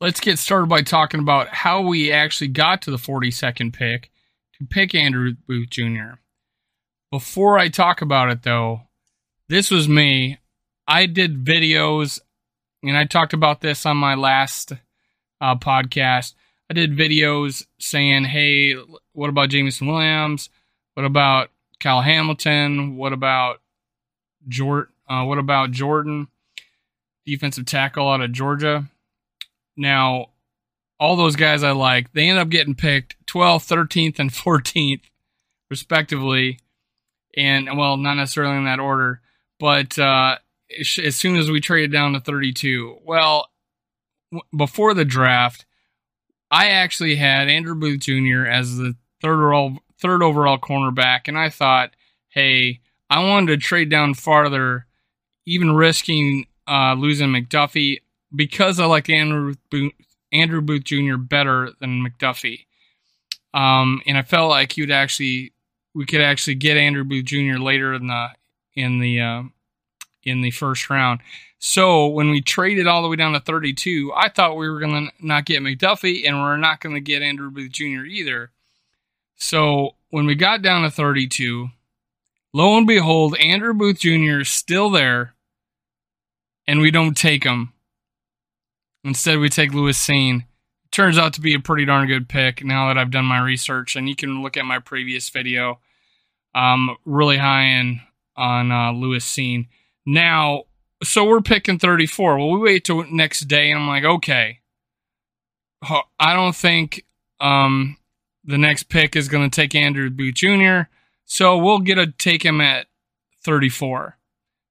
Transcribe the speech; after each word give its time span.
let's 0.00 0.20
get 0.20 0.38
started 0.38 0.68
by 0.68 0.82
talking 0.82 1.20
about 1.20 1.48
how 1.48 1.82
we 1.82 2.12
actually 2.12 2.48
got 2.48 2.82
to 2.82 2.90
the 2.90 2.96
42nd 2.96 3.72
pick 3.72 4.10
to 4.58 4.64
pick 4.64 4.94
Andrew 4.94 5.34
Booth 5.46 5.70
Jr. 5.70 6.18
Before 7.10 7.58
I 7.58 7.68
talk 7.68 8.02
about 8.02 8.30
it, 8.30 8.42
though, 8.42 8.82
this 9.48 9.70
was 9.70 9.88
me. 9.88 10.38
I 10.86 11.06
did 11.06 11.44
videos, 11.44 12.20
and 12.82 12.96
I 12.96 13.04
talked 13.04 13.32
about 13.32 13.60
this 13.60 13.86
on 13.86 13.96
my 13.96 14.14
last 14.14 14.72
uh, 15.40 15.56
podcast. 15.56 16.34
I 16.70 16.74
did 16.74 16.96
videos 16.96 17.64
saying, 17.78 18.24
hey, 18.24 18.74
what 19.12 19.30
about 19.30 19.48
Jameson 19.48 19.86
Williams? 19.86 20.50
What 20.94 21.06
about 21.06 21.50
Kyle 21.80 22.02
Hamilton? 22.02 22.96
What 22.96 23.12
about 23.12 23.60
Jordan? 24.48 24.92
Uh, 25.08 25.24
what 25.24 25.38
about 25.38 25.70
Jordan, 25.70 26.28
defensive 27.24 27.64
tackle 27.64 28.08
out 28.08 28.20
of 28.20 28.32
Georgia? 28.32 28.90
Now, 29.78 30.30
all 31.00 31.16
those 31.16 31.36
guys 31.36 31.62
I 31.62 31.70
like, 31.70 32.12
they 32.12 32.28
end 32.28 32.38
up 32.38 32.48
getting 32.48 32.74
picked 32.74 33.16
12th, 33.26 33.68
13th, 33.68 34.18
and 34.18 34.30
14th, 34.32 35.02
respectively. 35.70 36.58
And, 37.36 37.78
well, 37.78 37.96
not 37.96 38.14
necessarily 38.14 38.56
in 38.56 38.64
that 38.64 38.80
order, 38.80 39.20
but 39.60 39.98
uh, 39.98 40.38
as 41.02 41.16
soon 41.16 41.36
as 41.36 41.50
we 41.50 41.60
traded 41.60 41.92
down 41.92 42.14
to 42.14 42.20
32, 42.20 42.98
well, 43.04 43.48
w- 44.32 44.42
before 44.56 44.92
the 44.92 45.04
draft, 45.04 45.64
I 46.50 46.68
actually 46.68 47.16
had 47.16 47.48
Andrew 47.48 47.74
Booth 47.74 48.00
Jr. 48.00 48.46
as 48.46 48.76
the 48.76 48.96
third 49.20 49.34
overall, 49.34 49.78
third 50.00 50.22
overall 50.22 50.58
cornerback, 50.58 51.28
and 51.28 51.38
I 51.38 51.48
thought, 51.50 51.90
hey, 52.30 52.80
I 53.10 53.22
wanted 53.22 53.48
to 53.48 53.56
trade 53.58 53.90
down 53.90 54.14
farther, 54.14 54.86
even 55.46 55.74
risking 55.74 56.46
uh, 56.66 56.94
losing 56.94 57.28
McDuffie 57.28 57.98
because 58.34 58.80
I 58.80 58.86
like 58.86 59.08
Andrew 59.08 59.54
Booth, 59.70 59.92
Andrew 60.32 60.60
Booth 60.60 60.84
Jr. 60.84 61.16
better 61.16 61.70
than 61.80 62.04
McDuffie. 62.04 62.66
Um, 63.54 64.02
and 64.06 64.18
I 64.18 64.22
felt 64.22 64.50
like 64.50 64.74
would 64.76 64.90
actually 64.90 65.52
we 65.94 66.06
could 66.06 66.20
actually 66.20 66.54
get 66.54 66.76
Andrew 66.76 67.04
Booth 67.04 67.24
Jr. 67.24 67.58
later 67.58 67.94
in 67.94 68.06
the 68.06 68.28
in 68.74 68.98
the 69.00 69.20
uh, 69.20 69.42
in 70.22 70.42
the 70.42 70.50
first 70.50 70.90
round. 70.90 71.20
So 71.58 72.06
when 72.06 72.30
we 72.30 72.40
traded 72.40 72.86
all 72.86 73.02
the 73.02 73.08
way 73.08 73.16
down 73.16 73.32
to 73.32 73.40
32, 73.40 74.12
I 74.14 74.28
thought 74.28 74.56
we 74.56 74.68
were 74.68 74.78
going 74.78 75.08
to 75.08 75.26
not 75.26 75.44
get 75.44 75.60
McDuffie 75.60 76.26
and 76.26 76.40
we're 76.40 76.56
not 76.56 76.80
going 76.80 76.94
to 76.94 77.00
get 77.00 77.22
Andrew 77.22 77.50
Booth 77.50 77.72
Jr. 77.72 78.04
either. 78.04 78.52
So 79.36 79.96
when 80.10 80.26
we 80.26 80.34
got 80.34 80.62
down 80.62 80.82
to 80.82 80.90
32, 80.90 81.68
lo 82.52 82.78
and 82.78 82.86
behold, 82.86 83.36
Andrew 83.38 83.74
Booth 83.74 84.00
Jr. 84.00 84.40
is 84.40 84.48
still 84.48 84.90
there, 84.90 85.34
and 86.66 86.80
we 86.80 86.90
don't 86.90 87.16
take 87.16 87.44
him. 87.44 87.72
Instead, 89.08 89.38
we 89.38 89.48
take 89.48 89.72
Lewis 89.72 89.98
Cine. 90.06 90.44
Turns 90.90 91.16
out 91.16 91.32
to 91.32 91.40
be 91.40 91.54
a 91.54 91.60
pretty 91.60 91.86
darn 91.86 92.06
good 92.06 92.28
pick 92.28 92.62
now 92.62 92.88
that 92.88 92.98
I've 92.98 93.10
done 93.10 93.24
my 93.24 93.40
research, 93.40 93.96
and 93.96 94.06
you 94.06 94.14
can 94.14 94.42
look 94.42 94.58
at 94.58 94.66
my 94.66 94.78
previous 94.80 95.30
video. 95.30 95.80
Really 97.06 97.38
high 97.38 97.62
in 97.62 98.00
on 98.36 98.70
uh, 98.70 98.92
Lewis 98.92 99.24
Cine. 99.24 99.68
Now, 100.04 100.64
so 101.02 101.24
we're 101.24 101.40
picking 101.40 101.78
34. 101.78 102.36
Well, 102.36 102.50
we 102.50 102.58
wait 102.58 102.84
till 102.84 103.02
next 103.10 103.40
day, 103.48 103.70
and 103.70 103.80
I'm 103.80 103.88
like, 103.88 104.04
okay, 104.04 104.60
I 106.20 106.34
don't 106.34 106.54
think 106.54 107.06
um, 107.40 107.96
the 108.44 108.58
next 108.58 108.90
pick 108.90 109.16
is 109.16 109.28
going 109.28 109.48
to 109.48 109.54
take 109.54 109.74
Andrew 109.74 110.10
Booth 110.10 110.34
Jr. 110.34 110.82
So 111.24 111.56
we'll 111.56 111.78
get 111.78 111.96
a 111.96 112.08
take 112.08 112.44
him 112.44 112.60
at 112.60 112.88
34 113.42 114.18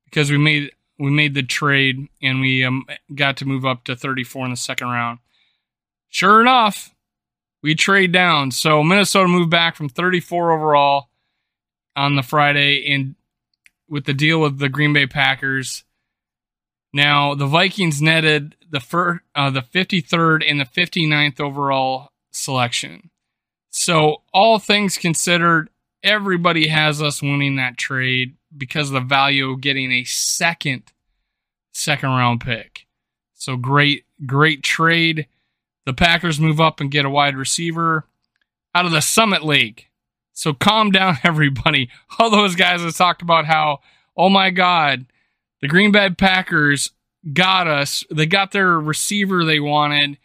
because 0.05 0.29
we 0.29 0.37
made 0.37 0.71
we 0.99 1.11
made 1.11 1.33
the 1.33 1.43
trade 1.43 2.07
and 2.21 2.39
we 2.39 2.63
um, 2.63 2.85
got 3.13 3.37
to 3.37 3.45
move 3.45 3.65
up 3.65 3.83
to 3.83 3.95
34 3.95 4.45
in 4.45 4.51
the 4.51 4.57
second 4.57 4.87
round. 4.87 5.19
Sure 6.09 6.41
enough, 6.41 6.93
we 7.61 7.75
trade 7.75 8.11
down. 8.11 8.51
So 8.51 8.83
Minnesota 8.83 9.27
moved 9.27 9.51
back 9.51 9.75
from 9.75 9.89
34 9.89 10.51
overall 10.53 11.09
on 11.95 12.15
the 12.15 12.23
Friday 12.23 12.91
and 12.91 13.15
with 13.89 14.05
the 14.05 14.13
deal 14.13 14.39
with 14.39 14.59
the 14.59 14.69
Green 14.69 14.93
Bay 14.93 15.07
Packers. 15.07 15.83
Now 16.93 17.35
the 17.35 17.45
Vikings 17.45 18.01
netted 18.01 18.55
the 18.69 18.79
fir- 18.79 19.21
uh, 19.35 19.49
the 19.49 19.61
53rd 19.61 20.43
and 20.49 20.59
the 20.59 20.65
59th 20.65 21.39
overall 21.39 22.09
selection. 22.31 23.09
So 23.69 24.23
all 24.33 24.59
things 24.59 24.97
considered, 24.97 25.69
everybody 26.01 26.67
has 26.69 27.01
us 27.01 27.21
winning 27.21 27.57
that 27.57 27.77
trade 27.77 28.36
because 28.57 28.89
of 28.89 28.93
the 28.93 29.01
value 29.01 29.51
of 29.51 29.61
getting 29.61 29.91
a 29.91 30.03
second 30.03 30.91
second 31.77 32.09
round 32.09 32.41
pick. 32.41 32.87
So 33.33 33.55
great, 33.55 34.05
great 34.25 34.63
trade. 34.63 35.27
The 35.85 35.93
Packers 35.93 36.39
move 36.39 36.59
up 36.59 36.81
and 36.81 36.91
get 36.91 37.05
a 37.05 37.09
wide 37.09 37.35
receiver 37.35 38.05
out 38.73 38.85
of 38.85 38.91
the 38.91 39.01
Summit 39.01 39.43
League. 39.45 39.85
So 40.33 40.53
calm 40.53 40.91
down, 40.91 41.17
everybody. 41.23 41.89
All 42.19 42.29
those 42.29 42.55
guys 42.55 42.81
have 42.81 42.95
talked 42.95 43.21
about 43.21 43.45
how, 43.45 43.79
oh 44.15 44.29
my 44.29 44.49
God, 44.49 45.05
the 45.61 45.67
Green 45.67 45.91
Bay 45.91 46.09
Packers 46.09 46.91
got 47.33 47.67
us. 47.67 48.03
They 48.11 48.25
got 48.25 48.51
their 48.51 48.79
receiver 48.79 49.43
they 49.43 49.59
wanted. 49.59 50.17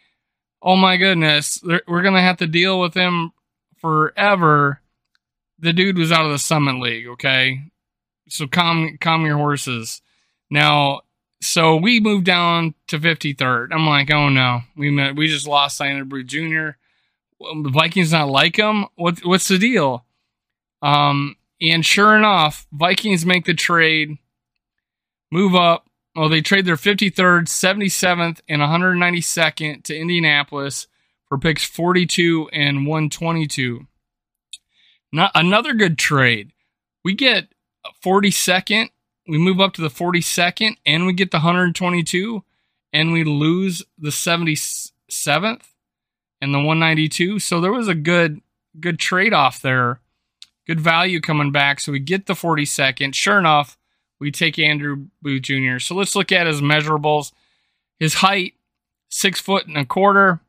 Oh 0.61 0.75
my 0.75 0.97
goodness, 0.97 1.61
we're 1.63 2.01
going 2.01 2.13
to 2.13 2.21
have 2.21 2.37
to 2.37 2.47
deal 2.47 2.79
with 2.79 2.93
him 2.93 3.31
forever. 3.77 4.79
The 5.59 5.73
dude 5.73 5.97
was 5.97 6.11
out 6.11 6.25
of 6.25 6.31
the 6.31 6.39
Summit 6.39 6.79
League, 6.79 7.07
okay? 7.07 7.71
So 8.33 8.47
calm 8.47 8.97
calm 8.99 9.27
your 9.27 9.37
horses. 9.37 10.01
Now, 10.49 11.01
so 11.39 11.75
we 11.75 11.99
moved 11.99 12.25
down 12.25 12.73
to 12.87 12.97
53rd. 12.97 13.67
I'm 13.71 13.85
like, 13.85 14.11
oh 14.11 14.29
no, 14.29 14.61
we 14.75 14.89
met, 14.89 15.15
we 15.15 15.27
just 15.27 15.47
lost 15.47 15.79
Andrew 15.79 16.03
Booth 16.03 16.25
Jr. 16.25 16.69
The 17.39 17.69
Vikings 17.71 18.11
not 18.11 18.29
like 18.29 18.55
him. 18.55 18.87
What 18.95 19.23
what's 19.23 19.47
the 19.47 19.59
deal? 19.59 20.05
Um, 20.81 21.35
and 21.61 21.85
sure 21.85 22.17
enough, 22.17 22.65
Vikings 22.71 23.23
make 23.23 23.45
the 23.45 23.53
trade, 23.53 24.17
move 25.31 25.53
up. 25.53 25.87
Well, 26.15 26.29
they 26.29 26.41
trade 26.41 26.65
their 26.65 26.75
53rd, 26.75 27.43
77th, 27.43 28.41
and 28.49 28.61
192nd 28.61 29.83
to 29.83 29.95
Indianapolis 29.95 30.87
for 31.27 31.37
picks 31.37 31.63
42 31.63 32.49
and 32.51 32.87
122. 32.87 33.85
Not 35.11 35.31
another 35.35 35.73
good 35.73 35.99
trade. 35.99 36.51
We 37.03 37.13
get 37.13 37.53
42nd, 38.01 38.89
we 39.27 39.37
move 39.37 39.59
up 39.59 39.73
to 39.73 39.81
the 39.81 39.89
42nd, 39.89 40.75
and 40.85 41.05
we 41.05 41.13
get 41.13 41.31
the 41.31 41.37
122, 41.37 42.43
and 42.91 43.13
we 43.13 43.23
lose 43.23 43.83
the 43.97 44.09
77th 44.09 45.61
and 46.41 46.53
the 46.53 46.57
192. 46.57 47.39
So 47.39 47.61
there 47.61 47.71
was 47.71 47.87
a 47.87 47.95
good 47.95 48.41
good 48.79 48.99
trade 48.99 49.33
off 49.33 49.61
there. 49.61 49.99
Good 50.65 50.79
value 50.79 51.21
coming 51.21 51.51
back. 51.51 51.79
So 51.79 51.91
we 51.91 51.99
get 51.99 52.25
the 52.25 52.33
42nd. 52.33 53.13
Sure 53.13 53.37
enough, 53.37 53.77
we 54.19 54.31
take 54.31 54.57
Andrew 54.57 55.07
Booth 55.21 55.43
Jr. 55.43 55.79
So 55.79 55.95
let's 55.95 56.15
look 56.15 56.31
at 56.31 56.47
his 56.47 56.61
measurables. 56.61 57.31
His 57.99 58.15
height, 58.15 58.53
six 59.09 59.39
foot 59.39 59.67
and 59.67 59.77
a 59.77 59.85
quarter. 59.85 60.39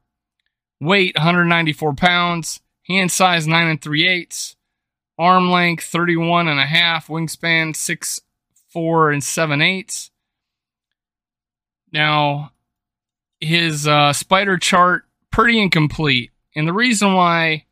Weight, 0.81 1.17
194 1.17 1.95
pounds. 1.95 2.61
Hand 2.89 3.11
size, 3.11 3.47
nine 3.47 3.69
and 3.69 3.81
three 3.81 4.07
eighths 4.07 4.57
arm 5.19 5.51
length 5.51 5.85
31 5.85 6.49
and 6.49 6.61
a 6.61 6.67
half, 6.67 7.09
wingspan 7.09 7.75
6 7.75 8.21
4 8.71 9.11
and 9.11 9.23
7 9.23 9.61
eighths. 9.61 10.11
Now, 11.93 12.51
his 13.41 13.87
uh, 13.87 14.13
spider 14.13 14.57
chart 14.57 15.05
pretty 15.31 15.61
incomplete, 15.61 16.33
and 16.57 16.67
the 16.67 16.73
reason 16.73 17.15
why 17.15 17.67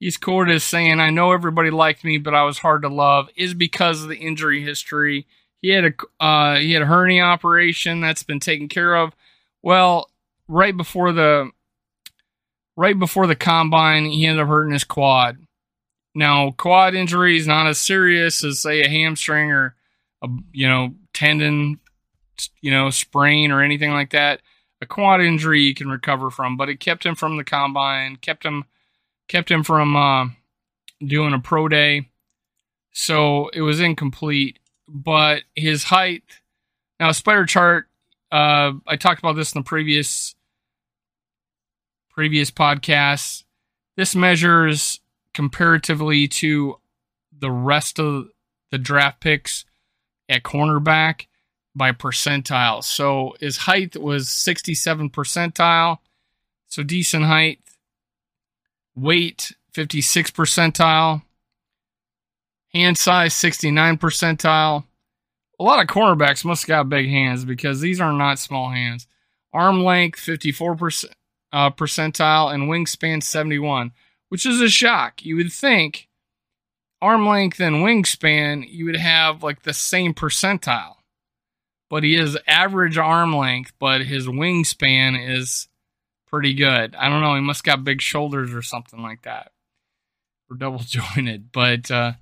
he's 0.00 0.16
quoted 0.16 0.56
as 0.56 0.64
saying, 0.64 0.98
"I 0.98 1.10
know 1.10 1.32
everybody 1.32 1.70
liked 1.70 2.04
me, 2.04 2.18
but 2.18 2.34
I 2.34 2.42
was 2.42 2.58
hard 2.58 2.82
to 2.82 2.88
love," 2.88 3.28
is 3.36 3.54
because 3.54 4.02
of 4.02 4.08
the 4.08 4.16
injury 4.16 4.62
history. 4.62 5.26
He 5.62 5.68
had 5.68 5.84
a 5.84 6.24
uh, 6.24 6.56
he 6.56 6.72
had 6.72 6.82
a 6.82 6.86
hernia 6.86 7.22
operation 7.22 8.00
that's 8.00 8.24
been 8.24 8.40
taken 8.40 8.68
care 8.68 8.96
of. 8.96 9.14
Well, 9.62 10.10
right 10.48 10.76
before 10.76 11.12
the 11.12 11.50
right 12.76 12.98
before 12.98 13.26
the 13.26 13.36
combine, 13.36 14.06
he 14.06 14.26
ended 14.26 14.42
up 14.42 14.48
hurting 14.48 14.72
his 14.72 14.84
quad. 14.84 15.38
Now, 16.14 16.52
quad 16.52 16.94
injury 16.94 17.36
is 17.36 17.46
not 17.46 17.66
as 17.66 17.78
serious 17.78 18.44
as 18.44 18.60
say 18.60 18.82
a 18.82 18.88
hamstring 18.88 19.50
or 19.50 19.74
a 20.22 20.28
you 20.52 20.68
know 20.68 20.94
tendon, 21.12 21.80
you 22.60 22.70
know 22.70 22.90
sprain 22.90 23.50
or 23.50 23.62
anything 23.62 23.90
like 23.90 24.10
that. 24.10 24.40
A 24.80 24.86
quad 24.86 25.20
injury 25.20 25.62
you 25.62 25.74
can 25.74 25.88
recover 25.88 26.30
from, 26.30 26.56
but 26.56 26.68
it 26.68 26.78
kept 26.78 27.04
him 27.04 27.14
from 27.14 27.36
the 27.36 27.44
combine, 27.44 28.16
kept 28.16 28.44
him 28.44 28.64
kept 29.28 29.50
him 29.50 29.64
from 29.64 29.96
uh, 29.96 30.26
doing 31.04 31.34
a 31.34 31.38
pro 31.38 31.68
day, 31.68 32.08
so 32.92 33.48
it 33.48 33.62
was 33.62 33.80
incomplete. 33.80 34.58
But 34.86 35.44
his 35.56 35.84
height, 35.84 36.24
now 37.00 37.10
spider 37.12 37.46
chart, 37.46 37.88
uh, 38.30 38.72
I 38.86 38.96
talked 38.96 39.20
about 39.20 39.36
this 39.36 39.54
in 39.54 39.60
the 39.60 39.64
previous 39.64 40.34
previous 42.10 42.50
podcast. 42.50 43.44
This 43.96 44.14
measures 44.14 45.00
comparatively 45.34 46.28
to 46.28 46.76
the 47.36 47.50
rest 47.50 47.98
of 47.98 48.28
the 48.70 48.78
draft 48.78 49.20
picks 49.20 49.64
at 50.28 50.42
cornerback. 50.42 51.26
by 51.76 51.90
percentile. 51.90 52.84
So 52.84 53.34
his 53.40 53.56
height 53.56 53.96
was 54.00 54.28
67 54.28 55.10
percentile, 55.10 55.98
so 56.68 56.84
decent 56.84 57.24
height. 57.24 57.58
Weight 58.94 59.52
56 59.72 60.30
percentile. 60.30 61.22
Hand 62.72 62.96
size 62.96 63.34
69 63.34 63.98
percentile. 63.98 64.84
A 65.58 65.62
lot 65.64 65.80
of 65.80 65.88
cornerbacks 65.88 66.44
must 66.44 66.62
have 66.62 66.68
got 66.68 66.88
big 66.88 67.08
hands 67.08 67.44
because 67.44 67.80
these 67.80 68.00
are 68.00 68.12
not 68.12 68.38
small 68.38 68.70
hands. 68.70 69.08
Arm 69.52 69.82
length 69.82 70.18
54 70.20 70.72
uh, 71.52 71.70
percentile 71.70 72.52
and 72.52 72.68
wingspan 72.68 73.22
71, 73.22 73.92
which 74.28 74.46
is 74.46 74.60
a 74.60 74.68
shock. 74.68 75.24
You 75.24 75.36
would 75.36 75.52
think 75.52 76.08
arm 77.02 77.26
length 77.26 77.60
and 77.60 77.76
wingspan 77.76 78.64
you 78.66 78.86
would 78.86 78.96
have 78.96 79.42
like 79.42 79.62
the 79.62 79.74
same 79.74 80.14
percentile 80.14 80.96
but 81.94 82.02
he 82.02 82.16
is 82.16 82.36
average 82.48 82.98
arm 82.98 83.36
length, 83.36 83.72
but 83.78 84.00
his 84.00 84.26
wingspan 84.26 85.16
is 85.36 85.68
pretty 86.26 86.52
good. 86.52 86.94
I 86.96 87.08
don't 87.08 87.20
know. 87.20 87.36
He 87.36 87.40
must 87.40 87.62
got 87.62 87.84
big 87.84 88.00
shoulders 88.00 88.52
or 88.52 88.62
something 88.62 89.00
like 89.00 89.22
that, 89.22 89.52
or 90.50 90.56
double 90.56 90.80
jointed. 90.80 91.50
But 91.52 91.90
uh, 91.92 92.14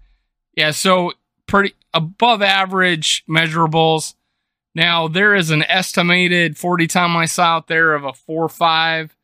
yeah, 0.55 0.73
so 0.73 1.13
pretty 1.47 1.75
above 1.95 2.43
average 2.43 3.25
measurables. 3.27 4.15
Now 4.75 5.09
there 5.09 5.35
is 5.35 5.51
an 5.51 5.63
estimated 5.63 6.59
40 6.59 6.87
time 6.87 7.17
I 7.17 7.25
saw 7.25 7.57
out 7.57 7.69
there 7.69 7.95
of 7.95 8.05
a 8.05 8.13
four 8.13 8.51
five. 8.51 9.17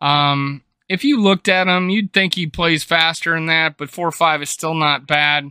Um, 0.00 0.62
if 0.94 1.04
you 1.04 1.20
looked 1.20 1.48
at 1.48 1.66
him, 1.66 1.90
you'd 1.90 2.12
think 2.12 2.34
he 2.34 2.46
plays 2.46 2.84
faster 2.84 3.34
than 3.34 3.46
that, 3.46 3.76
but 3.76 3.90
four 3.90 4.10
five 4.12 4.40
is 4.40 4.48
still 4.48 4.74
not 4.74 5.06
bad. 5.06 5.50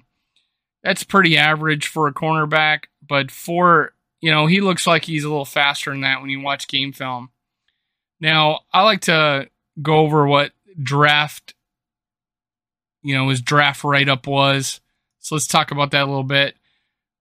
That's 0.84 1.04
pretty 1.04 1.38
average 1.38 1.88
for 1.88 2.08
a 2.08 2.14
cornerback, 2.14 2.86
but 3.08 3.30
for 3.30 3.94
you 4.22 4.32
know, 4.32 4.46
he 4.46 4.62
looks 4.62 4.88
like 4.88 5.04
he's 5.04 5.26
a 5.26 5.30
little 5.30 5.44
faster 5.44 5.92
than 5.92 6.02
that 6.02 6.22
when 6.22 6.30
you 6.30 6.40
watch 6.40 6.70
game 6.70 6.94
film. 6.94 7.30
Now, 8.22 8.62
I 8.72 8.84
like 8.84 9.02
to 9.02 9.50
go 9.82 9.98
over 9.98 10.26
what 10.26 10.54
draft, 10.82 11.54
you 13.02 13.14
know, 13.16 13.28
his 13.28 13.42
draft 13.42 13.84
write 13.84 14.08
up 14.08 14.26
was. 14.26 14.80
So 15.20 15.36
let's 15.36 15.46
talk 15.46 15.72
about 15.72 15.92
that 15.92 16.04
a 16.04 16.06
little 16.06 16.24
bit. 16.24 16.56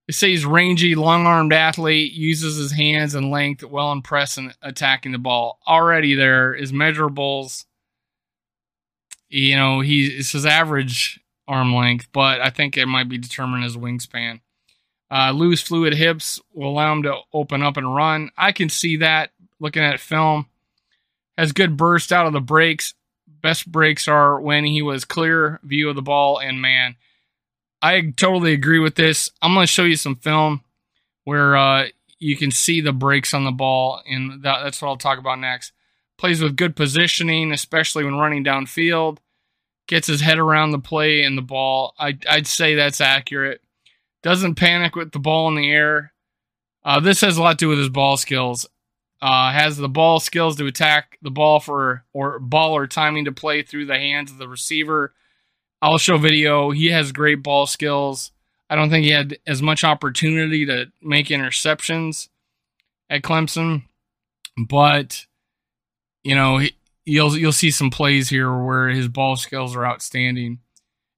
It 0.07 0.15
says 0.15 0.47
rangy, 0.47 0.95
long 0.95 1.27
armed 1.27 1.53
athlete, 1.53 2.13
uses 2.13 2.57
his 2.57 2.71
hands 2.71 3.17
and 3.17 3.33
length 3.33 3.65
well 3.65 3.91
in 3.91 4.03
press 4.03 4.37
and 4.37 4.55
attacking 4.63 5.11
the 5.11 5.19
ball. 5.19 5.59
Already 5.67 6.15
there 6.15 6.55
is 6.55 6.71
measurables. 6.71 7.65
You 9.33 9.57
know, 9.57 9.81
he 9.81 10.07
it's 10.09 10.33
his 10.33 10.45
average 10.45 11.19
arm 11.49 11.75
length, 11.75 12.09
but 12.13 12.41
I 12.43 12.51
think 12.51 12.77
it 12.77 12.87
might 12.87 13.09
be 13.09 13.17
determined 13.17 13.65
as 13.65 13.77
wingspan. 13.77 14.41
Uh, 15.11 15.31
loose 15.31 15.63
fluid 15.63 15.95
hips 15.95 16.39
will 16.53 16.69
allow 16.69 16.93
him 16.93 17.03
to 17.05 17.17
open 17.33 17.63
up 17.63 17.79
and 17.79 17.95
run. 17.95 18.31
I 18.37 18.53
can 18.53 18.69
see 18.69 18.99
that 18.99 19.31
looking 19.59 19.83
at 19.83 20.01
film. 20.01 20.47
Has 21.39 21.53
good 21.53 21.79
burst 21.79 22.13
out 22.13 22.27
of 22.27 22.35
the 22.35 22.41
breaks. 22.41 22.93
Best 23.27 23.71
breaks 23.73 24.07
are 24.07 24.39
when 24.39 24.65
he 24.65 24.83
was 24.83 25.07
clear 25.07 25.61
view 25.63 25.89
of 25.89 25.97
the 25.97 26.03
ball 26.03 26.39
and 26.39 26.61
man. 26.61 26.97
I 27.81 28.13
totally 28.15 28.53
agree 28.53 28.79
with 28.79 28.97
this. 28.97 29.31
I'm 29.41 29.55
going 29.55 29.67
to 29.67 29.73
show 29.73 29.85
you 29.85 29.97
some 29.97 30.17
film 30.17 30.63
where 31.25 31.57
uh, 31.57 31.87
you 32.19 32.37
can 32.37 32.51
see 32.51 32.81
the 32.83 32.93
breaks 32.93 33.33
on 33.33 33.45
the 33.45 33.51
ball, 33.51 34.03
and 34.07 34.43
that, 34.43 34.63
that's 34.63 34.81
what 34.81 34.89
I'll 34.89 34.97
talk 34.97 35.19
about 35.19 35.41
next. 35.41 35.73
Plays 36.19 36.41
with 36.41 36.57
good 36.57 36.77
positioning, 36.77 37.51
especially 37.51 38.05
when 38.05 38.15
running 38.15 38.45
downfield. 38.45 39.19
Gets 39.89 40.07
his 40.07 40.21
head 40.21 40.39
around 40.39 40.71
the 40.71 40.79
play 40.79 41.23
and 41.23 41.37
the 41.37 41.43
ball. 41.43 41.95
I, 41.99 42.19
I'd 42.29 42.47
say 42.47 42.75
that's 42.75 43.01
accurate 43.01 43.61
doesn't 44.23 44.55
panic 44.55 44.97
with 44.97 45.13
the 45.13 45.19
ball 45.19 45.49
in 45.49 45.57
the 45.57 45.71
air. 45.71 46.13
Uh, 46.85 47.01
this 47.01 47.21
has 47.21 47.37
a 47.37 47.43
lot 47.43 47.59
to 47.59 47.65
do 47.65 47.69
with 47.69 47.79
his 47.79 47.89
ball 47.89 48.17
skills. 48.17 48.67
Uh, 49.21 49.53
has 49.53 49.77
the 49.77 49.89
ball 49.89 50.19
skills 50.19 50.57
to 50.57 50.67
attack 50.67 51.17
the 51.23 51.31
ball 51.31 51.61
for 51.61 52.05
or 52.13 52.41
ball 52.41 52.75
or 52.75 52.89
timing 52.89 53.25
to 53.25 53.33
play 53.33 53.63
through 53.63 53.87
the 53.87 53.99
hands 53.99 54.33
of 54.33 54.39
the 54.39 54.49
receiver. 54.49 55.15
I'll 55.81 55.99
show 55.99 56.19
video. 56.19 56.71
He 56.71 56.89
has 56.89 57.13
great 57.13 57.43
ball 57.43 57.67
skills. 57.67 58.33
I 58.69 58.75
don't 58.75 58.91
think 58.91 59.05
he 59.05 59.11
had 59.11 59.39
as 59.47 59.63
much 59.63 59.85
opportunity 59.85 60.67
to 60.67 60.91
make 61.01 61.29
interceptions 61.29 62.29
at 63.09 63.23
Clemson, 63.23 63.85
but 64.57 65.27
you 66.25 66.35
know 66.35 66.61
you'll 67.05 67.37
you'll 67.37 67.53
see 67.53 67.71
some 67.71 67.91
plays 67.91 68.29
here 68.29 68.53
where 68.65 68.89
his 68.89 69.09
ball 69.09 69.37
skills 69.37 69.75
are 69.75 69.87
outstanding 69.87 70.61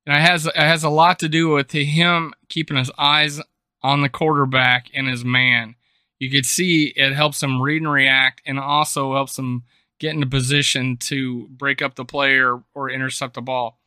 and 0.06 0.16
it 0.16 0.20
has 0.20 0.46
it 0.46 0.56
has 0.56 0.84
a 0.84 0.90
lot 0.90 1.19
to 1.20 1.28
do 1.28 1.48
with 1.48 1.70
him 1.72 2.34
keeping 2.48 2.76
his 2.76 2.90
eyes 2.98 3.40
on 3.82 4.00
the 4.00 4.08
quarterback 4.08 4.88
and 4.94 5.08
his 5.08 5.25
man. 5.25 5.76
You 6.19 6.31
could 6.31 6.46
see 6.46 6.92
it 6.96 7.14
helps 7.14 7.42
him 7.42 7.60
read 7.60 7.82
and 7.82 7.90
react, 7.90 8.42
and 8.46 8.58
also 8.58 9.14
helps 9.14 9.38
him 9.38 9.64
get 9.98 10.14
in 10.14 10.22
a 10.22 10.26
position 10.26 10.96
to 10.96 11.48
break 11.48 11.82
up 11.82 11.94
the 11.94 12.04
play 12.04 12.38
or, 12.38 12.64
or 12.75 12.90
intercept 12.90 13.34
the 13.34 13.42
ball. 13.42 13.78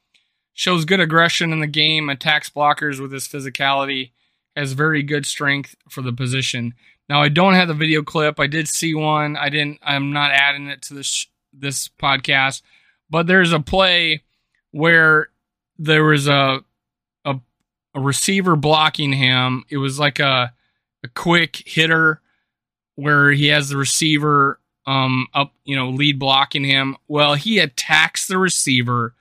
Shows 0.54 0.86
good 0.86 1.00
aggression 1.00 1.52
in 1.52 1.60
the 1.60 1.68
game, 1.68 2.10
attacks 2.10 2.50
blockers 2.50 3.00
with 3.00 3.12
his 3.12 3.28
physicality, 3.28 4.12
has 4.56 4.74
very 4.74 5.04
good 5.04 5.26
strength 5.26 5.76
for 5.90 6.02
the 6.02 6.14
position. 6.14 6.74
Now 7.10 7.22
I 7.22 7.30
don't 7.30 7.54
have 7.54 7.68
the 7.68 7.74
video 7.74 8.04
clip. 8.04 8.40
I 8.40 8.48
did 8.48 8.68
see 8.68 8.94
one. 8.94 9.38
I 9.38 9.50
didn't. 9.50 9.80
I'm 9.84 10.12
not 10.12 10.32
adding 10.32 10.68
it 10.68 10.82
to 10.84 10.94
this 10.94 11.28
this 11.60 11.90
podcast, 12.00 12.62
but 13.10 13.28
there's 13.28 13.52
a 13.52 13.60
play 13.60 14.24
where 14.72 15.30
there 15.78 16.04
was 16.04 16.28
a 16.28 16.60
a, 17.26 17.40
a 17.94 18.00
receiver 18.00 18.56
blocking 18.56 19.14
him. 19.14 19.64
It 19.70 19.78
was 19.78 20.00
like 20.00 20.20
a 20.20 20.54
a 21.04 21.08
quick 21.10 21.64
hitter 21.66 22.22
where 22.96 23.32
he 23.32 23.48
has 23.48 23.70
the 23.70 23.78
receiver 23.78 24.60
um 24.86 25.28
up, 25.34 25.54
you 25.66 25.76
know, 25.76 25.90
lead 25.90 26.20
blocking 26.20 26.64
him. 26.64 26.96
Well, 27.08 27.36
he 27.36 27.60
attacks 27.60 28.28
the 28.28 28.38
receiver, 28.38 29.16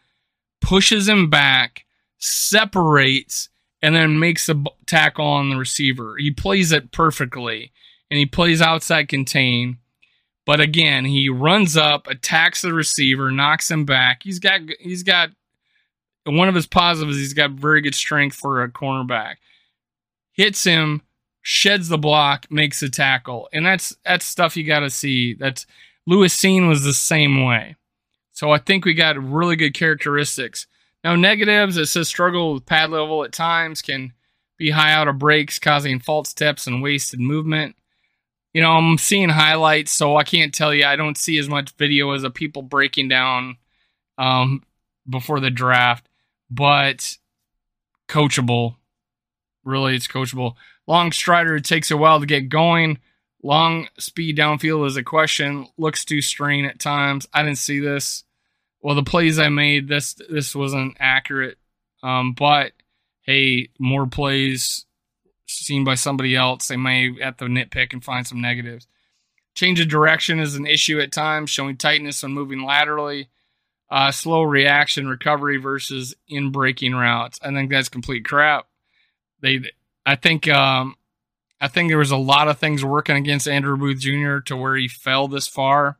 pushes 0.60 1.08
him 1.08 1.28
back, 1.28 1.84
separates, 2.18 3.48
and 3.82 3.94
then 3.94 4.18
makes 4.18 4.48
a 4.48 4.62
tackle 4.86 5.26
on 5.26 5.50
the 5.50 5.56
receiver. 5.56 6.16
He 6.18 6.30
plays 6.30 6.72
it 6.72 6.92
perfectly, 6.92 7.72
and 8.10 8.18
he 8.18 8.26
plays 8.26 8.62
outside 8.62 9.08
contain. 9.08 9.78
But 10.46 10.60
again, 10.60 11.04
he 11.04 11.28
runs 11.28 11.76
up, 11.76 12.06
attacks 12.06 12.62
the 12.62 12.72
receiver, 12.72 13.32
knocks 13.32 13.70
him 13.70 13.84
back. 13.84 14.22
He's 14.22 14.38
got 14.38 14.60
he's 14.78 15.02
got 15.02 15.30
one 16.24 16.48
of 16.48 16.54
his 16.54 16.68
positives, 16.68 17.18
he's 17.18 17.34
got 17.34 17.50
very 17.50 17.80
good 17.80 17.94
strength 17.94 18.36
for 18.36 18.62
a 18.62 18.70
cornerback. 18.70 19.36
Hits 20.32 20.62
him, 20.64 21.02
sheds 21.42 21.88
the 21.88 21.98
block, 21.98 22.46
makes 22.50 22.82
a 22.82 22.88
tackle, 22.88 23.48
and 23.52 23.66
that's 23.66 23.96
that's 24.04 24.24
stuff 24.24 24.56
you 24.56 24.64
got 24.64 24.80
to 24.80 24.90
see. 24.90 25.34
That's 25.34 25.66
Lewis 26.06 26.36
Cine 26.40 26.68
was 26.68 26.84
the 26.84 26.94
same 26.94 27.44
way. 27.44 27.74
So 28.32 28.52
I 28.52 28.58
think 28.58 28.84
we 28.84 28.94
got 28.94 29.22
really 29.22 29.56
good 29.56 29.74
characteristics. 29.74 30.66
Now 31.02 31.16
negatives, 31.16 31.76
it 31.76 31.86
says 31.86 32.06
struggle 32.06 32.54
with 32.54 32.66
pad 32.66 32.90
level 32.90 33.24
at 33.24 33.32
times, 33.32 33.82
can 33.82 34.12
be 34.58 34.70
high 34.70 34.92
out 34.92 35.08
of 35.08 35.18
breaks, 35.18 35.58
causing 35.58 35.98
false 35.98 36.28
steps 36.28 36.66
and 36.66 36.82
wasted 36.82 37.18
movement. 37.18 37.74
You 38.56 38.62
know, 38.62 38.72
I'm 38.72 38.96
seeing 38.96 39.28
highlights, 39.28 39.92
so 39.92 40.16
I 40.16 40.24
can't 40.24 40.54
tell 40.54 40.72
you. 40.72 40.86
I 40.86 40.96
don't 40.96 41.18
see 41.18 41.36
as 41.36 41.46
much 41.46 41.72
video 41.72 42.12
as 42.12 42.24
of 42.24 42.32
people 42.32 42.62
breaking 42.62 43.08
down 43.08 43.58
um, 44.16 44.62
before 45.06 45.40
the 45.40 45.50
draft 45.50 46.08
but 46.48 47.18
coachable. 48.08 48.76
Really, 49.62 49.94
it's 49.94 50.08
coachable. 50.08 50.54
Long 50.86 51.12
strider, 51.12 51.60
takes 51.60 51.90
a 51.90 51.98
while 51.98 52.18
to 52.18 52.24
get 52.24 52.48
going. 52.48 52.98
Long 53.42 53.88
speed 53.98 54.38
downfield 54.38 54.86
is 54.86 54.96
a 54.96 55.02
question. 55.02 55.66
Looks 55.76 56.06
too 56.06 56.22
strain 56.22 56.64
at 56.64 56.80
times. 56.80 57.28
I 57.34 57.42
didn't 57.42 57.58
see 57.58 57.80
this. 57.80 58.24
Well, 58.80 58.94
the 58.94 59.02
plays 59.02 59.38
I 59.38 59.50
made, 59.50 59.86
this 59.86 60.14
this 60.30 60.56
wasn't 60.56 60.96
accurate. 60.98 61.58
Um, 62.02 62.32
but 62.32 62.72
hey, 63.20 63.68
more 63.78 64.06
plays 64.06 64.85
seen 65.46 65.84
by 65.84 65.94
somebody 65.94 66.36
else. 66.36 66.68
They 66.68 66.76
may 66.76 67.18
have 67.20 67.36
to 67.38 67.46
nitpick 67.46 67.92
and 67.92 68.04
find 68.04 68.26
some 68.26 68.40
negatives. 68.40 68.86
Change 69.54 69.80
of 69.80 69.88
direction 69.88 70.38
is 70.38 70.54
an 70.54 70.66
issue 70.66 71.00
at 71.00 71.12
times, 71.12 71.50
showing 71.50 71.76
tightness 71.76 72.22
when 72.22 72.32
moving 72.32 72.62
laterally 72.62 73.28
uh, 73.90 74.10
slow 74.10 74.42
reaction 74.42 75.08
recovery 75.08 75.56
versus 75.56 76.14
in 76.28 76.50
breaking 76.50 76.94
routes. 76.94 77.38
I 77.42 77.50
think 77.52 77.70
that's 77.70 77.88
complete 77.88 78.24
crap. 78.24 78.66
They, 79.40 79.60
I 80.04 80.16
think, 80.16 80.48
um, 80.48 80.96
I 81.60 81.68
think 81.68 81.88
there 81.88 81.98
was 81.98 82.10
a 82.10 82.16
lot 82.16 82.48
of 82.48 82.58
things 82.58 82.84
working 82.84 83.16
against 83.16 83.48
Andrew 83.48 83.76
Booth 83.76 84.00
Jr. 84.00 84.38
to 84.40 84.56
where 84.56 84.76
he 84.76 84.88
fell 84.88 85.28
this 85.28 85.46
far. 85.46 85.98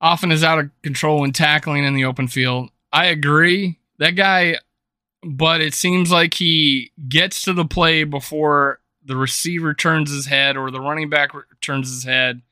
Often 0.00 0.32
is 0.32 0.44
out 0.44 0.58
of 0.58 0.70
control 0.82 1.20
when 1.20 1.32
tackling 1.32 1.84
in 1.84 1.94
the 1.94 2.04
open 2.04 2.28
field. 2.28 2.70
I 2.92 3.06
agree. 3.06 3.78
That 3.98 4.10
guy, 4.10 4.58
but 5.26 5.60
it 5.60 5.74
seems 5.74 6.10
like 6.10 6.34
he 6.34 6.92
gets 7.08 7.42
to 7.42 7.52
the 7.52 7.64
play 7.64 8.04
before 8.04 8.80
the 9.04 9.16
receiver 9.16 9.74
turns 9.74 10.10
his 10.10 10.26
head 10.26 10.56
or 10.56 10.70
the 10.70 10.80
running 10.80 11.10
back 11.10 11.32
turns 11.60 11.88
his 11.88 12.04
head 12.04 12.42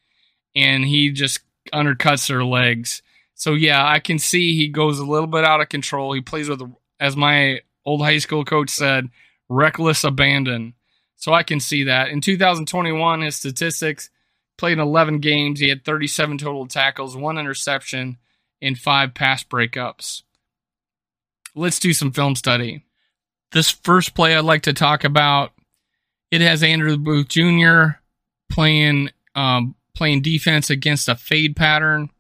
and 0.55 0.85
he 0.85 1.11
just 1.11 1.41
undercuts 1.73 2.29
their 2.29 2.45
legs. 2.45 3.03
So 3.35 3.55
yeah, 3.55 3.87
I 3.87 4.01
can 4.01 4.19
see 4.19 4.57
he 4.57 4.69
goes 4.69 4.99
a 4.99 5.05
little 5.05 5.27
bit 5.27 5.45
out 5.45 5.61
of 5.61 5.69
control. 5.69 6.13
He 6.13 6.21
plays 6.21 6.49
with, 6.49 6.63
as 7.01 7.17
my 7.17 7.61
old 7.85 8.01
high 8.01 8.19
school 8.19 8.45
coach 8.45 8.71
said, 8.71 9.09
reckless 9.49 10.05
abandon. 10.05 10.75
So 11.17 11.33
I 11.33 11.43
can 11.43 11.61
see 11.61 11.85
that. 11.85 12.09
In 12.09 12.21
2021, 12.21 13.23
his 13.23 13.37
statistics 13.37 14.11
played 14.59 14.75
in 14.75 14.81
11 14.81 15.21
games. 15.21 15.61
He 15.61 15.69
had 15.69 15.85
37 15.85 16.39
total 16.39 16.67
tackles, 16.67 17.17
one 17.17 17.39
interception, 17.39 18.19
and 18.61 18.79
five 18.79 19.15
pass 19.15 19.43
breakups. 19.43 20.23
Let's 21.55 21.79
do 21.79 21.93
some 21.93 22.13
film 22.13 22.35
study. 22.35 22.85
This 23.53 23.71
first 23.71 24.15
play 24.15 24.35
I'd 24.35 24.45
like 24.45 24.63
to 24.63 24.73
talk 24.73 25.05
about, 25.05 25.53
it 26.31 26.41
has 26.41 26.63
Andrew 26.63 26.97
Booth 26.97 27.29
Jr. 27.29 27.99
playing 28.51 29.11
um, 29.35 29.75
playing 29.95 30.23
defense 30.23 30.71
against 30.71 31.09
a 31.09 31.15
fade 31.15 31.57
pattern. 31.57 32.11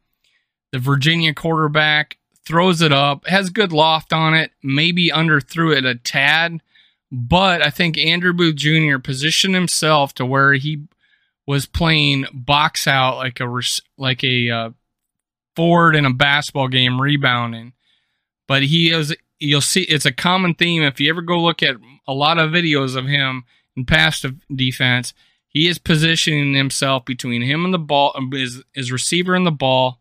The 0.72 0.78
Virginia 0.78 1.34
quarterback 1.34 2.18
throws 2.46 2.80
it 2.80 2.92
up, 2.92 3.26
has 3.26 3.50
good 3.50 3.72
loft 3.72 4.12
on 4.12 4.34
it, 4.34 4.50
maybe 4.62 5.08
underthrew 5.08 5.76
it 5.76 5.84
a 5.84 5.94
tad, 5.94 6.60
but 7.10 7.62
I 7.62 7.70
think 7.70 7.96
Andrew 7.96 8.32
Booth 8.32 8.56
Jr. 8.56 8.98
positioned 8.98 9.54
himself 9.54 10.14
to 10.14 10.26
where 10.26 10.54
he 10.54 10.82
was 11.46 11.66
playing 11.66 12.26
box 12.32 12.86
out 12.86 13.16
like 13.16 13.40
a 13.40 13.60
like 13.96 14.24
a 14.24 14.50
uh, 14.50 14.70
forward 15.54 15.94
in 15.94 16.06
a 16.06 16.12
basketball 16.12 16.68
game 16.68 17.00
rebounding. 17.00 17.72
But 18.46 18.64
he 18.64 18.90
is 18.90 19.14
you'll 19.38 19.60
see 19.60 19.82
it's 19.82 20.06
a 20.06 20.12
common 20.12 20.54
theme 20.54 20.82
if 20.82 21.00
you 21.00 21.10
ever 21.10 21.22
go 21.22 21.40
look 21.40 21.62
at 21.62 21.76
a 22.06 22.14
lot 22.14 22.38
of 22.38 22.50
videos 22.50 22.96
of 22.96 23.06
him 23.06 23.44
in 23.76 23.84
past 23.84 24.24
defense, 24.54 25.14
he 25.48 25.68
is 25.68 25.78
positioning 25.78 26.54
himself 26.54 27.04
between 27.04 27.42
him 27.42 27.64
and 27.64 27.74
the 27.74 27.78
ball 27.78 28.14
his, 28.32 28.62
his 28.72 28.92
receiver 28.92 29.34
and 29.34 29.46
the 29.46 29.52
ball 29.52 30.00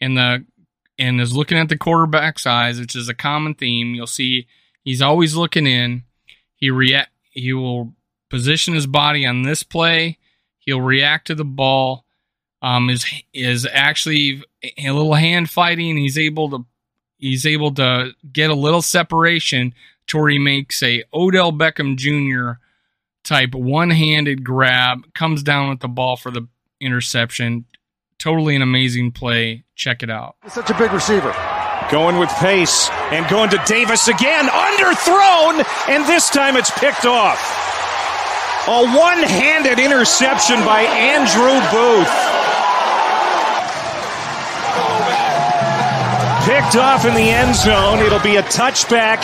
and 0.00 0.16
the 0.16 0.44
and 1.00 1.20
is 1.20 1.36
looking 1.36 1.58
at 1.58 1.68
the 1.68 1.78
quarterback's 1.78 2.44
eyes, 2.44 2.80
which 2.80 2.96
is 2.96 3.08
a 3.08 3.14
common 3.14 3.54
theme. 3.54 3.94
You'll 3.94 4.08
see 4.08 4.48
he's 4.82 5.00
always 5.00 5.36
looking 5.36 5.66
in. 5.66 6.02
He 6.56 6.70
react 6.70 7.10
he 7.30 7.52
will 7.52 7.94
position 8.30 8.74
his 8.74 8.86
body 8.86 9.24
on 9.24 9.42
this 9.42 9.62
play 9.62 10.18
He'll 10.68 10.82
react 10.82 11.28
to 11.28 11.34
the 11.34 11.46
ball. 11.46 12.04
Um, 12.60 12.90
is 12.90 13.06
is 13.32 13.66
actually 13.72 14.42
a 14.76 14.90
little 14.90 15.14
hand 15.14 15.48
fighting. 15.48 15.96
He's 15.96 16.18
able 16.18 16.50
to 16.50 16.66
he's 17.18 17.44
able 17.44 17.74
to 17.74 18.12
get 18.32 18.50
a 18.50 18.54
little 18.54 18.82
separation 18.82 19.74
to 20.08 20.18
where 20.18 20.30
he 20.30 20.38
makes 20.38 20.82
a 20.82 21.04
Odell 21.12 21.52
Beckham 21.52 21.96
Jr. 21.96 22.60
type 23.24 23.54
one-handed 23.54 24.44
grab, 24.44 25.12
comes 25.14 25.42
down 25.42 25.68
with 25.68 25.80
the 25.80 25.88
ball 25.88 26.16
for 26.16 26.30
the 26.30 26.46
interception. 26.80 27.66
Totally 28.18 28.56
an 28.56 28.62
amazing 28.62 29.12
play. 29.12 29.64
Check 29.76 30.02
it 30.02 30.10
out. 30.10 30.36
Such 30.48 30.70
a 30.70 30.74
big 30.78 30.92
receiver. 30.92 31.34
Going 31.90 32.18
with 32.18 32.30
pace 32.30 32.88
and 33.12 33.28
going 33.28 33.50
to 33.50 33.62
Davis 33.66 34.08
again, 34.08 34.46
underthrown, 34.46 35.64
and 35.88 36.04
this 36.06 36.28
time 36.28 36.56
it's 36.56 36.70
picked 36.78 37.06
off. 37.06 37.38
A 38.66 38.82
one 38.82 39.22
handed 39.22 39.78
interception 39.78 40.56
by 40.64 40.82
Andrew 40.82 41.56
Booth. 41.70 42.37
Picked 46.48 46.76
off 46.76 47.04
in 47.04 47.12
the 47.12 47.28
end 47.28 47.54
zone. 47.54 47.98
It'll 47.98 48.22
be 48.22 48.36
a 48.36 48.42
touchback. 48.42 49.18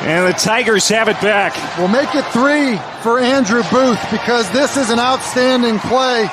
And 0.00 0.26
the 0.26 0.32
Tigers 0.38 0.88
have 0.88 1.08
it 1.08 1.20
back. 1.20 1.52
We'll 1.76 1.88
make 1.88 2.14
it 2.14 2.24
three 2.32 2.78
for 3.02 3.18
Andrew 3.18 3.62
Booth 3.70 4.00
because 4.10 4.50
this 4.52 4.78
is 4.78 4.88
an 4.88 4.98
outstanding 4.98 5.78
play. 5.80 6.30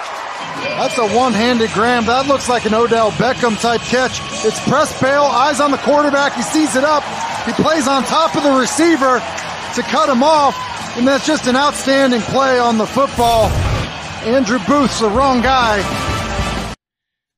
That's 0.79 0.97
a 0.97 1.09
one-handed 1.09 1.71
grab. 1.71 2.05
That 2.05 2.27
looks 2.27 2.47
like 2.47 2.63
an 2.67 2.73
Odell 2.73 3.11
Beckham 3.11 3.59
type 3.59 3.81
catch. 3.81 4.21
It's 4.45 4.63
press 4.63 4.97
bail, 5.01 5.23
eyes 5.23 5.59
on 5.59 5.71
the 5.71 5.77
quarterback. 5.79 6.35
He 6.35 6.41
sees 6.41 6.77
it 6.77 6.85
up. 6.85 7.03
He 7.45 7.51
plays 7.61 7.85
on 7.85 8.03
top 8.03 8.37
of 8.37 8.43
the 8.43 8.51
receiver 8.51 9.19
to 9.19 9.81
cut 9.91 10.07
him 10.07 10.23
off. 10.23 10.55
And 10.95 11.05
that's 11.05 11.27
just 11.27 11.47
an 11.47 11.57
outstanding 11.57 12.21
play 12.21 12.59
on 12.59 12.77
the 12.77 12.87
football. 12.87 13.47
Andrew 14.23 14.59
Booth's 14.65 15.01
the 15.01 15.09
wrong 15.09 15.41
guy. 15.41 15.83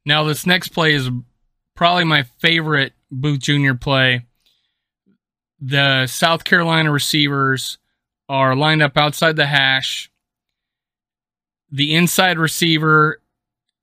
Now, 0.05 0.23
this 0.23 0.45
next 0.45 0.69
play 0.69 0.93
is 0.93 1.09
probably 1.81 2.03
my 2.03 2.21
favorite 2.37 2.93
Booth 3.09 3.39
Jr. 3.39 3.73
play. 3.73 4.27
The 5.59 6.05
South 6.05 6.43
Carolina 6.43 6.91
receivers 6.91 7.79
are 8.29 8.55
lined 8.55 8.83
up 8.83 8.97
outside 8.97 9.35
the 9.35 9.47
hash. 9.47 10.11
The 11.71 11.95
inside 11.95 12.37
receiver 12.37 13.19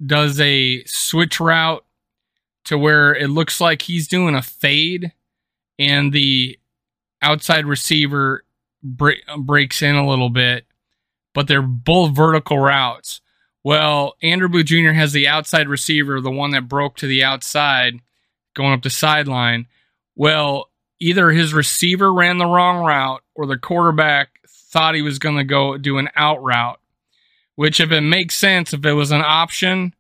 does 0.07 0.39
a 0.39 0.85
switch 0.85 1.41
route 1.41 1.85
to 2.67 2.79
where 2.79 3.17
it 3.17 3.31
looks 3.31 3.61
like 3.61 3.83
he's 3.83 4.07
doing 4.07 4.37
a 4.37 4.43
fade, 4.43 5.13
and 5.77 6.13
the 6.13 6.57
outside 7.21 7.67
receiver 7.67 8.45
break, 8.81 9.27
breaks 9.39 9.83
in 9.83 9.97
a 9.97 10.09
little 10.09 10.31
bit, 10.31 10.67
but 11.35 11.49
they're 11.49 11.63
both 11.63 12.15
vertical 12.15 12.61
routes. 12.61 13.21
Well, 13.65 14.15
Andrew 14.23 14.49
Booth 14.49 14.67
Jr. 14.67 14.93
has 14.93 15.13
the 15.13 15.29
outside 15.29 15.69
receiver, 15.69 16.21
the 16.21 16.31
one 16.31 16.53
that 16.53 16.69
broke 16.69 16.97
to 16.99 17.07
the 17.07 17.25
outside, 17.25 18.01
going 18.55 18.73
up 18.73 18.83
the 18.83 18.91
sideline. 18.91 19.67
Well, 20.17 20.71
either 21.01 21.31
his 21.31 21.53
receiver 21.53 22.13
ran 22.13 22.39
the 22.39 22.47
wrong 22.47 22.85
route 22.85 23.23
or 23.35 23.47
the 23.47 23.59
quarterback 23.59 24.41
thought 24.49 24.95
he 24.95 25.03
was 25.03 25.19
going 25.19 25.37
to 25.37 25.45
go 25.45 25.77
do 25.77 25.99
an 25.99 26.09
out 26.17 26.43
route. 26.43 26.81
Which, 27.57 27.81
if 27.81 27.91
it 27.91 28.03
makes 28.03 28.37
sense, 28.37 28.73
if 28.73 28.85
it 28.85 28.93
was 28.93 29.11
an 29.11 29.23
option 29.23 29.95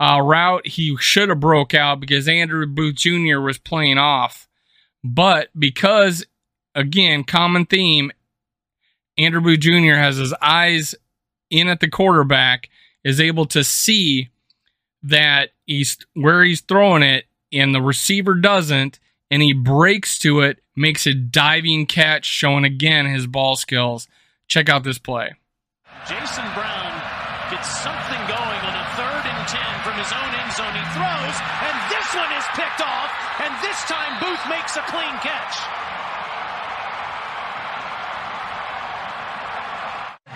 uh, 0.00 0.20
route, 0.22 0.66
he 0.66 0.96
should 0.98 1.28
have 1.28 1.40
broke 1.40 1.74
out 1.74 2.00
because 2.00 2.26
Andrew 2.26 2.66
Booth 2.66 2.96
Jr. 2.96 3.40
was 3.40 3.58
playing 3.58 3.98
off. 3.98 4.48
But 5.02 5.48
because 5.58 6.24
again, 6.74 7.24
common 7.24 7.66
theme. 7.66 8.10
Andrew 9.16 9.40
Booth 9.40 9.60
Jr. 9.60 9.94
has 9.94 10.16
his 10.16 10.34
eyes 10.40 10.94
in 11.50 11.68
at 11.68 11.80
the 11.80 11.88
quarterback, 11.88 12.68
is 13.04 13.20
able 13.20 13.46
to 13.46 13.62
see 13.62 14.30
that 15.02 15.50
he's 15.66 15.98
where 16.14 16.42
he's 16.42 16.62
throwing 16.62 17.02
it, 17.02 17.26
and 17.52 17.74
the 17.74 17.82
receiver 17.82 18.34
doesn't, 18.34 18.98
and 19.30 19.42
he 19.42 19.52
breaks 19.52 20.18
to 20.20 20.40
it, 20.40 20.58
makes 20.74 21.06
a 21.06 21.14
diving 21.14 21.86
catch, 21.86 22.24
showing 22.24 22.64
again 22.64 23.06
his 23.06 23.26
ball 23.26 23.56
skills. 23.56 24.08
Check 24.48 24.68
out 24.68 24.82
this 24.82 24.98
play. 24.98 25.34
Jason 26.08 26.44
Brown 26.56 26.92
gets 27.52 27.68
something 27.80 28.22
going 28.28 28.60
on 28.64 28.74
a 28.74 28.86
third 28.96 29.24
and 29.28 29.48
ten 29.48 29.72
from 29.84 29.96
his 30.00 30.10
own 30.12 30.30
end 30.40 30.52
zone. 30.56 30.72
He 30.72 30.84
throws, 30.96 31.36
and 31.64 31.76
this 31.92 32.08
one 32.16 32.32
is 32.32 32.46
picked 32.56 32.80
off, 32.80 33.10
and 33.44 33.52
this 33.60 33.78
time 33.84 34.12
Booth 34.20 34.44
makes 34.48 34.76
a 34.76 34.84
clean 34.88 35.16
catch. 35.20 35.54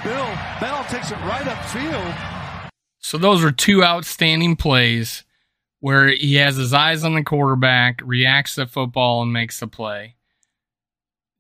Bill 0.05 0.29
Bell 0.61 0.85
takes 0.89 1.11
it 1.11 1.19
right 1.25 1.45
upfield. 1.45 2.38
So 2.99 3.19
those 3.19 3.45
are 3.45 3.53
two 3.53 3.85
outstanding 3.85 4.57
plays 4.57 5.25
where 5.81 6.09
he 6.09 6.35
has 6.35 6.57
his 6.57 6.75
eyes 6.75 7.05
on 7.05 7.15
the 7.15 7.23
quarterback, 7.23 8.01
reacts 8.05 8.57
to 8.57 8.67
football, 8.67 9.23
and 9.23 9.33
makes 9.33 9.61
the 9.61 9.69
play. 9.69 10.17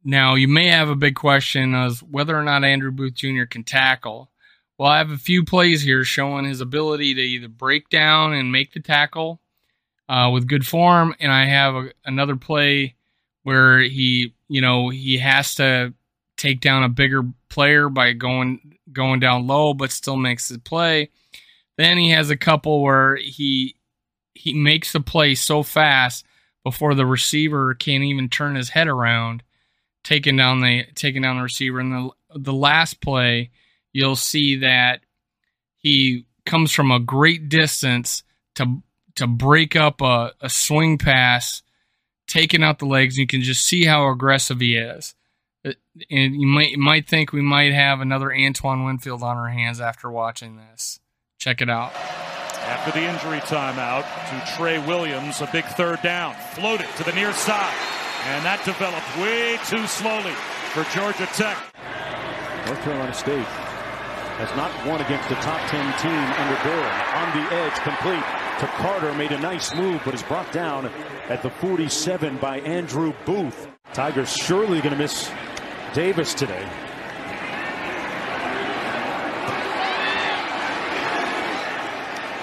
Now, 0.04 0.36
you 0.36 0.48
may 0.48 0.68
have 0.68 0.88
a 0.88 0.94
big 0.94 1.16
question 1.16 1.74
as 1.74 2.02
whether 2.02 2.36
or 2.36 2.44
not 2.44 2.64
Andrew 2.64 2.92
Booth 2.92 3.14
Jr. 3.14 3.44
can 3.44 3.64
tackle. 3.64 4.30
Well, 4.78 4.88
I 4.88 4.98
have 4.98 5.10
a 5.10 5.18
few 5.18 5.44
plays 5.44 5.82
here 5.82 6.04
showing 6.04 6.44
his 6.44 6.60
ability 6.60 7.14
to 7.14 7.20
either 7.20 7.48
break 7.48 7.88
down 7.88 8.32
and 8.32 8.52
make 8.52 8.72
the 8.72 8.80
tackle 8.80 9.40
uh, 10.08 10.30
with 10.32 10.48
good 10.48 10.66
form, 10.66 11.14
and 11.18 11.32
I 11.32 11.46
have 11.46 11.74
a, 11.74 11.92
another 12.04 12.36
play 12.36 12.94
where 13.42 13.80
he, 13.80 14.34
you 14.48 14.60
know, 14.60 14.88
he 14.88 15.18
has 15.18 15.56
to 15.56 15.92
take 16.36 16.60
down 16.60 16.84
a 16.84 16.88
bigger 16.88 17.24
player 17.48 17.88
by 17.88 18.12
going 18.12 18.78
going 18.92 19.20
down 19.20 19.46
low, 19.46 19.74
but 19.74 19.90
still 19.90 20.16
makes 20.16 20.48
the 20.48 20.58
play. 20.58 21.10
Then 21.78 21.96
he 21.96 22.10
has 22.10 22.28
a 22.28 22.36
couple 22.36 22.82
where 22.82 23.16
he 23.16 23.76
he 24.34 24.52
makes 24.52 24.92
the 24.92 25.00
play 25.00 25.34
so 25.34 25.62
fast 25.62 26.26
before 26.62 26.94
the 26.94 27.06
receiver 27.06 27.74
can't 27.74 28.04
even 28.04 28.28
turn 28.28 28.54
his 28.54 28.68
head 28.68 28.88
around, 28.88 29.42
taking 30.04 30.36
down 30.36 30.60
the 30.60 30.84
taking 30.94 31.22
down 31.22 31.36
the 31.36 31.42
receiver. 31.42 31.80
And 31.80 31.92
the 31.92 32.10
the 32.34 32.52
last 32.52 33.00
play, 33.00 33.50
you'll 33.92 34.16
see 34.16 34.56
that 34.56 35.00
he 35.78 36.26
comes 36.44 36.72
from 36.72 36.90
a 36.90 37.00
great 37.00 37.48
distance 37.48 38.22
to 38.56 38.82
to 39.14 39.26
break 39.26 39.74
up 39.74 40.02
a, 40.02 40.32
a 40.42 40.50
swing 40.50 40.98
pass, 40.98 41.62
taking 42.26 42.62
out 42.62 42.78
the 42.78 42.86
legs. 42.86 43.16
You 43.16 43.26
can 43.26 43.40
just 43.40 43.64
see 43.64 43.86
how 43.86 44.10
aggressive 44.10 44.60
he 44.60 44.76
is 44.76 45.14
uh, 45.64 45.72
and 46.10 46.40
you 46.40 46.46
might 46.46 46.70
you 46.70 46.78
might 46.78 47.08
think 47.08 47.32
we 47.32 47.42
might 47.42 47.72
have 47.72 48.00
another 48.00 48.32
Antoine 48.32 48.84
Winfield 48.84 49.22
on 49.22 49.36
our 49.36 49.48
hands 49.48 49.80
after 49.80 50.10
watching 50.10 50.56
this. 50.56 51.00
Check 51.38 51.60
it 51.60 51.70
out. 51.70 51.94
After 51.94 52.90
the 52.90 53.06
injury 53.06 53.38
timeout 53.40 54.04
to 54.28 54.56
Trey 54.56 54.78
Williams, 54.78 55.40
a 55.40 55.48
big 55.52 55.64
third 55.64 56.02
down, 56.02 56.34
floated 56.52 56.88
to 56.96 57.04
the 57.04 57.12
near 57.12 57.32
side, 57.32 57.74
and 58.26 58.44
that 58.44 58.64
developed 58.64 59.06
way 59.18 59.56
too 59.64 59.86
slowly 59.86 60.34
for 60.74 60.82
Georgia 60.92 61.26
Tech. 61.32 61.56
North 62.66 62.82
Carolina 62.82 63.14
State 63.14 63.46
has 64.38 64.50
not 64.56 64.70
won 64.84 65.00
against 65.00 65.28
the 65.28 65.36
top 65.36 65.60
10 65.70 65.80
team 66.02 66.12
under 66.12 66.58
Bill. 66.62 66.86
On 67.16 67.28
the 67.38 67.44
edge, 67.54 67.74
complete 67.86 68.24
to 68.58 68.66
Carter, 68.82 69.14
made 69.14 69.32
a 69.32 69.38
nice 69.38 69.74
move, 69.74 70.02
but 70.04 70.14
is 70.14 70.22
brought 70.24 70.50
down 70.52 70.90
at 71.28 71.42
the 71.42 71.50
47 71.50 72.36
by 72.38 72.58
Andrew 72.60 73.14
Booth. 73.24 73.68
Tigers 73.94 74.32
surely 74.32 74.80
going 74.80 74.90
to 74.90 74.96
miss 74.96 75.30
Davis 75.94 76.34
today. 76.34 76.68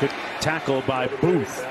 Good 0.02 0.12
tackle 0.46 0.82
by 0.82 1.08
Booth. 1.22 1.66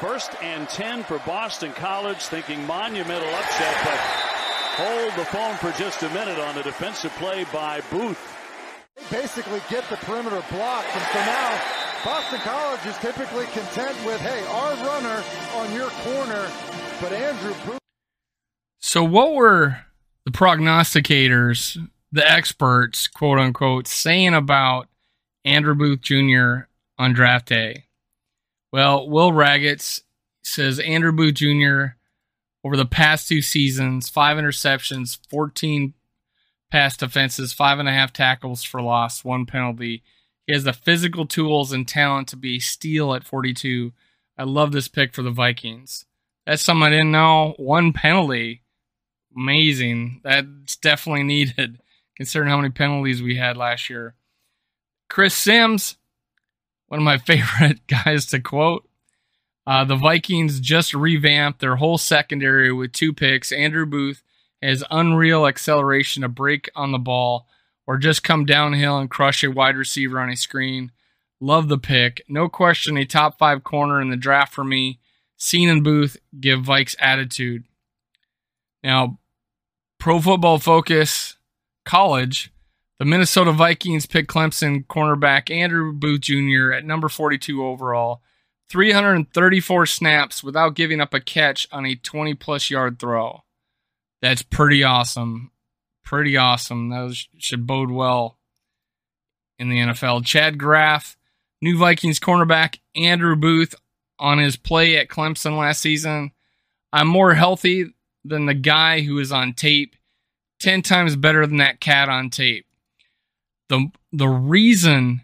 First 0.00 0.42
and 0.42 0.66
10 0.70 1.02
for 1.02 1.18
Boston 1.26 1.70
College, 1.72 2.16
thinking 2.16 2.66
monumental 2.66 3.28
upset, 3.34 3.76
but 3.84 3.98
hold 4.80 5.12
the 5.18 5.26
phone 5.26 5.54
for 5.56 5.70
just 5.78 6.02
a 6.02 6.08
minute 6.14 6.38
on 6.38 6.56
a 6.56 6.62
defensive 6.62 7.12
play 7.16 7.44
by 7.52 7.82
Booth. 7.90 8.18
They 8.96 9.20
basically 9.20 9.60
get 9.68 9.84
the 9.90 9.96
perimeter 9.96 10.42
blocked, 10.50 10.96
and 10.96 11.04
so 11.12 11.18
now 11.18 11.62
Boston 12.06 12.38
College 12.38 12.86
is 12.86 12.96
typically 12.96 13.44
content 13.52 13.98
with, 14.06 14.22
hey, 14.22 14.42
our 14.46 14.72
runner 14.86 15.22
on 15.56 15.74
your 15.74 15.90
corner, 15.90 16.48
but 17.02 17.12
Andrew 17.12 17.52
Booth. 17.66 17.80
So, 18.78 19.04
what 19.04 19.34
were 19.34 19.76
the 20.24 20.30
prognosticators, 20.30 21.76
the 22.10 22.26
experts, 22.26 23.08
quote 23.08 23.38
unquote, 23.38 23.86
saying 23.86 24.32
about 24.32 24.88
Andrew 25.44 25.74
Booth 25.74 26.00
Jr. 26.00 26.69
on 27.00 27.14
draft 27.14 27.48
day? 27.48 27.86
Well, 28.72 29.08
Will 29.08 29.32
Ragatz 29.32 30.02
says 30.42 30.78
Andrew 30.78 31.12
Booth 31.12 31.34
Jr. 31.34 31.96
over 32.62 32.76
the 32.76 32.84
past 32.84 33.26
two 33.26 33.40
seasons, 33.40 34.10
five 34.10 34.36
interceptions, 34.36 35.18
14 35.30 35.94
pass 36.70 36.98
defenses, 36.98 37.54
five 37.54 37.78
and 37.78 37.88
a 37.88 37.92
half 37.92 38.12
tackles 38.12 38.62
for 38.62 38.82
loss, 38.82 39.24
one 39.24 39.46
penalty. 39.46 40.02
He 40.46 40.52
has 40.52 40.64
the 40.64 40.74
physical 40.74 41.26
tools 41.26 41.72
and 41.72 41.88
talent 41.88 42.28
to 42.28 42.36
be 42.36 42.60
steal 42.60 43.14
at 43.14 43.24
42. 43.24 43.92
I 44.36 44.44
love 44.44 44.72
this 44.72 44.88
pick 44.88 45.14
for 45.14 45.22
the 45.22 45.30
Vikings. 45.30 46.04
That's 46.46 46.62
something 46.62 46.82
I 46.82 46.90
didn't 46.90 47.12
know. 47.12 47.54
One 47.56 47.92
penalty. 47.94 48.62
Amazing. 49.34 50.20
That's 50.22 50.76
definitely 50.76 51.22
needed 51.24 51.80
considering 52.14 52.50
how 52.50 52.58
many 52.58 52.70
penalties 52.70 53.22
we 53.22 53.36
had 53.36 53.56
last 53.56 53.88
year. 53.88 54.14
Chris 55.08 55.34
Sims, 55.34 55.96
one 56.90 56.98
of 56.98 57.04
my 57.04 57.18
favorite 57.32 57.86
guys 57.86 58.26
to 58.26 58.40
quote. 58.40 58.86
Uh, 59.66 59.84
the 59.84 59.96
Vikings 59.96 60.58
just 60.58 60.92
revamped 60.92 61.60
their 61.60 61.76
whole 61.76 61.96
secondary 61.96 62.72
with 62.72 62.92
two 62.92 63.12
picks. 63.12 63.52
Andrew 63.52 63.86
Booth 63.86 64.22
has 64.60 64.82
unreal 64.90 65.46
acceleration 65.46 66.22
to 66.22 66.28
break 66.28 66.68
on 66.74 66.92
the 66.92 66.98
ball 66.98 67.46
or 67.86 67.96
just 67.96 68.24
come 68.24 68.44
downhill 68.44 68.98
and 68.98 69.08
crush 69.10 69.44
a 69.44 69.50
wide 69.50 69.76
receiver 69.76 70.18
on 70.20 70.28
a 70.28 70.36
screen. 70.36 70.90
Love 71.40 71.68
the 71.68 71.78
pick. 71.78 72.22
No 72.28 72.48
question, 72.48 72.96
a 72.96 73.04
top 73.04 73.38
five 73.38 73.62
corner 73.62 74.00
in 74.00 74.10
the 74.10 74.16
draft 74.16 74.52
for 74.52 74.64
me. 74.64 74.98
Cine 75.38 75.70
and 75.70 75.84
Booth 75.84 76.16
give 76.38 76.60
Vikes 76.60 76.96
attitude. 76.98 77.64
Now, 78.82 79.18
Pro 79.98 80.20
Football 80.20 80.58
Focus 80.58 81.36
College 81.84 82.52
the 83.00 83.06
Minnesota 83.06 83.50
Vikings 83.50 84.04
pick 84.04 84.28
Clemson 84.28 84.86
cornerback 84.86 85.50
Andrew 85.50 85.90
Booth 85.90 86.20
Jr. 86.20 86.72
at 86.72 86.84
number 86.84 87.08
42 87.08 87.64
overall. 87.64 88.20
334 88.68 89.86
snaps 89.86 90.44
without 90.44 90.74
giving 90.74 91.00
up 91.00 91.14
a 91.14 91.18
catch 91.18 91.66
on 91.72 91.86
a 91.86 91.94
20 91.94 92.34
plus 92.34 92.68
yard 92.68 92.98
throw. 92.98 93.40
That's 94.20 94.42
pretty 94.42 94.84
awesome. 94.84 95.50
Pretty 96.04 96.36
awesome. 96.36 96.90
Was, 96.90 97.26
should 97.38 97.66
bode 97.66 97.90
well 97.90 98.36
in 99.58 99.70
the 99.70 99.78
NFL. 99.78 100.26
Chad 100.26 100.58
Graff, 100.58 101.16
new 101.62 101.78
Vikings 101.78 102.20
cornerback 102.20 102.80
Andrew 102.94 103.34
Booth 103.34 103.74
on 104.18 104.38
his 104.38 104.58
play 104.58 104.98
at 104.98 105.08
Clemson 105.08 105.56
last 105.56 105.80
season. 105.80 106.32
I'm 106.92 107.08
more 107.08 107.32
healthy 107.32 107.94
than 108.26 108.44
the 108.44 108.52
guy 108.52 109.00
who 109.00 109.18
is 109.18 109.32
on 109.32 109.54
tape. 109.54 109.96
10 110.60 110.82
times 110.82 111.16
better 111.16 111.46
than 111.46 111.56
that 111.56 111.80
cat 111.80 112.10
on 112.10 112.28
tape 112.28 112.66
the 113.70 113.90
the 114.12 114.28
reason 114.28 115.22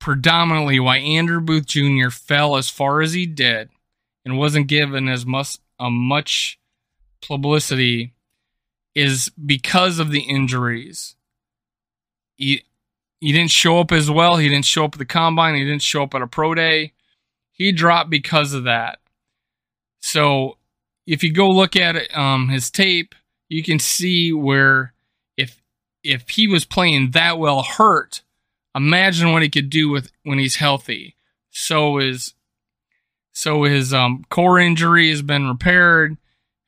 predominantly 0.00 0.78
why 0.78 0.98
Andrew 0.98 1.40
Booth 1.40 1.64
Jr. 1.64 2.10
fell 2.10 2.56
as 2.56 2.68
far 2.68 3.00
as 3.00 3.14
he 3.14 3.24
did 3.24 3.70
and 4.24 4.36
wasn't 4.36 4.66
given 4.66 5.08
as 5.08 5.24
much 5.24 5.56
a 5.78 5.90
much 5.90 6.58
publicity 7.22 8.12
is 8.94 9.30
because 9.30 9.98
of 9.98 10.10
the 10.10 10.22
injuries. 10.22 11.14
He 12.36 12.64
he 13.20 13.32
didn't 13.32 13.52
show 13.52 13.78
up 13.78 13.92
as 13.92 14.10
well. 14.10 14.36
He 14.36 14.48
didn't 14.48 14.66
show 14.66 14.84
up 14.84 14.94
at 14.94 14.98
the 14.98 15.06
combine. 15.06 15.54
He 15.54 15.64
didn't 15.64 15.82
show 15.82 16.02
up 16.02 16.14
at 16.14 16.22
a 16.22 16.26
pro 16.26 16.54
day. 16.54 16.92
He 17.52 17.70
dropped 17.70 18.10
because 18.10 18.52
of 18.52 18.64
that. 18.64 18.98
So 20.00 20.58
if 21.06 21.22
you 21.22 21.32
go 21.32 21.48
look 21.48 21.76
at 21.76 21.94
it, 21.94 22.14
um, 22.16 22.48
his 22.48 22.70
tape, 22.70 23.14
you 23.48 23.62
can 23.62 23.78
see 23.78 24.32
where 24.32 24.93
if 26.04 26.28
he 26.28 26.46
was 26.46 26.64
playing 26.64 27.12
that 27.12 27.38
well 27.38 27.62
hurt, 27.62 28.22
imagine 28.74 29.32
what 29.32 29.42
he 29.42 29.48
could 29.48 29.70
do 29.70 29.88
with 29.88 30.12
when 30.22 30.38
he's 30.38 30.56
healthy. 30.56 31.16
So 31.50 31.98
is 31.98 32.34
so 33.32 33.64
his 33.64 33.92
um, 33.92 34.24
core 34.30 34.60
injury 34.60 35.10
has 35.10 35.22
been 35.22 35.48
repaired. 35.48 36.16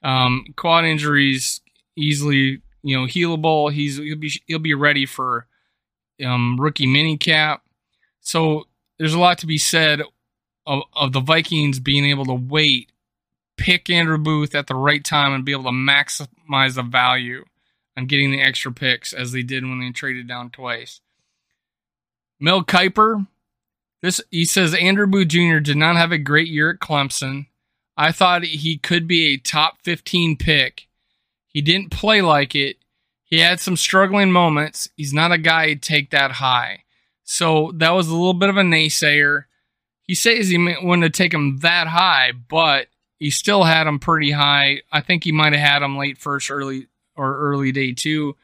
Um, 0.03 0.45
quad 0.57 0.85
injuries 0.85 1.61
easily 1.97 2.63
you 2.83 2.97
know 2.97 3.07
healable. 3.07 3.73
He's 3.73 3.99
he'll 3.99 4.17
be 4.17 4.33
he'll 4.47 4.59
be 4.59 4.75
ready 4.75 5.07
for 5.07 5.47
um, 6.25 6.57
rookie 6.59 6.87
minicamp. 6.87 7.61
So 8.21 8.65
there's 8.99 9.15
a 9.15 9.19
lot 9.19 9.39
to 9.39 9.47
be 9.47 9.59
said 9.59 10.03
of, 10.67 10.83
of 10.95 11.13
the 11.13 11.21
Vikings 11.21 11.79
being 11.79 12.07
able 12.07 12.25
to 12.27 12.35
wait, 12.35 12.91
pick 13.57 13.91
Andrew 13.91 14.19
Booth 14.19 14.55
at 14.55 14.67
the 14.67 14.75
right 14.75 15.05
time, 15.05 15.33
and 15.33 15.45
be 15.45 15.53
able 15.53 15.65
to 15.65 15.71
maximize 15.71 16.75
the 16.75 16.83
value 16.83 17.45
on 17.97 18.07
getting 18.07 18.31
the 18.31 18.43
extra 18.43 18.73
picks 18.73 19.13
as 19.13 19.33
they 19.33 19.43
did 19.43 19.65
when 19.65 19.81
they 19.81 19.91
traded 19.91 20.29
down 20.29 20.51
twice. 20.51 21.01
Mel 22.39 22.63
Kiper, 22.63 23.27
this 24.03 24.21
he 24.31 24.45
says 24.45 24.75
Andrew 24.75 25.07
Booth 25.07 25.29
Jr. 25.29 25.59
did 25.59 25.77
not 25.77 25.97
have 25.97 26.13
a 26.13 26.19
great 26.19 26.49
year 26.49 26.71
at 26.71 26.81
Clemson. 26.81 27.47
I 27.97 28.13
thought 28.13 28.45
he 28.45 28.77
could 28.77 29.09
be 29.09 29.27
a 29.29 29.39
top 29.39 29.79
15 29.83 30.37
pick. 30.37 30.87
He 31.49 31.63
didn't 31.63 31.91
play 31.91 32.21
like 32.21 32.55
it. 32.55 32.77
He 33.25 33.41
had 33.41 33.59
some 33.59 33.77
struggling 33.77 34.31
moments. 34.31 34.91
He's 34.97 35.15
not 35.15 35.33
a 35.33 35.39
guy 35.39 35.73
to 35.73 35.77
take 35.77 36.11
that 36.11 36.33
high. 36.33 36.85
So 37.25 37.73
that 37.77 37.91
was 37.91 38.09
a 38.09 38.15
little 38.15 38.35
bit 38.35 38.51
of 38.51 38.59
a 38.59 38.63
naysayer. 38.63 39.45
He 40.03 40.15
says 40.15 40.49
he 40.49 40.59
wouldn't 40.59 41.03
have 41.03 41.13
taken 41.13 41.41
him 41.41 41.59
that 41.59 41.89
high, 41.89 42.33
but 42.33 42.87
he 43.19 43.31
still 43.31 43.65
had 43.65 43.87
him 43.87 43.99
pretty 43.99 44.31
high. 44.31 44.83
I 44.93 45.01
think 45.01 45.25
he 45.25 45.33
might 45.33 45.55
have 45.55 45.69
had 45.69 45.83
him 45.83 45.97
late 45.97 46.19
first, 46.19 46.51
early 46.51 46.87
or 47.17 47.39
early 47.39 47.73
day 47.73 47.93
two. 47.93 48.37